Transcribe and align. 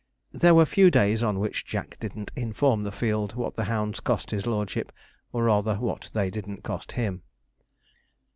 There 0.31 0.55
were 0.55 0.65
few 0.65 0.89
days 0.89 1.21
on 1.21 1.37
which 1.37 1.63
Jack 1.63 1.97
didn't 1.99 2.31
inform 2.35 2.81
the 2.81 2.91
field 2.91 3.35
what 3.35 3.53
the 3.53 3.65
hounds 3.65 3.99
cost 3.99 4.31
his 4.31 4.47
lordship, 4.47 4.91
or 5.31 5.43
rather 5.43 5.75
what 5.75 6.09
they 6.11 6.31
didn't 6.31 6.63
cost 6.63 6.93
him. 6.93 7.21